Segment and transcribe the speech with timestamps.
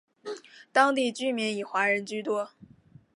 [0.71, 2.49] 当地居民以华人居多。